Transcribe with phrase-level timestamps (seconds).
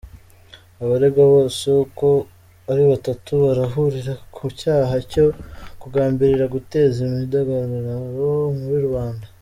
[0.83, 2.07] Abaregwa bose uko
[2.71, 5.25] ari batatu barahurira ku cyaha cyo
[5.81, 9.25] kugambirira guteza imidugararo muri rubanda.